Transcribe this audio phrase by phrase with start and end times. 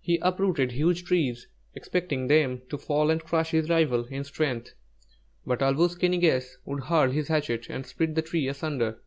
[0.00, 4.72] He uprooted huge trees, expecting them to fall and crush his rival in strength;
[5.44, 9.00] but Āl wūs ki ni gess would hurl his hatchet and split the tree asunder.